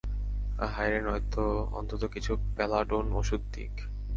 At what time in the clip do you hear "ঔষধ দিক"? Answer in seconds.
3.13-3.73